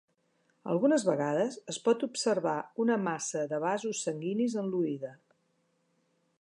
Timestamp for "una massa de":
2.85-3.61